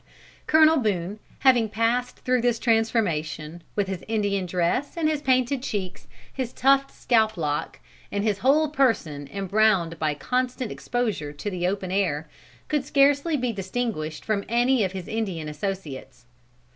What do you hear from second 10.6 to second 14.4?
exposure to the open air, could scarcely be distinguished